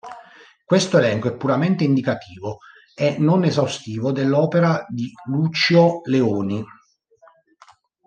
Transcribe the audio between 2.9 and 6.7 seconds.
e non esaustivo dell'opera di Lucio Leoni.